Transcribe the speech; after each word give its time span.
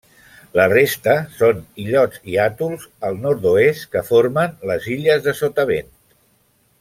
La 0.59 0.63
resta 0.69 1.13
són 1.41 1.59
illots 1.83 2.23
i 2.35 2.39
atols 2.47 2.87
al 3.11 3.19
nord-oest 3.27 3.85
que 3.97 4.03
formen 4.11 4.57
les 4.73 4.89
illes 4.97 5.23
de 5.29 5.35
Sotavent. 5.43 5.93